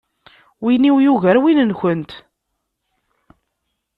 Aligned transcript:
Win-iw 0.63 0.95
yugar 1.03 1.37
win-nkent. 1.43 2.11